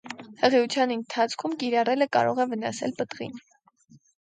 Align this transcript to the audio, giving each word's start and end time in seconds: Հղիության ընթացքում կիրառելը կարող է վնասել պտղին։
Հղիության 0.45 0.93
ընթացքում 0.95 1.53
կիրառելը 1.65 2.09
կարող 2.19 2.43
է 2.47 2.49
վնասել 2.55 2.99
պտղին։ 3.03 3.39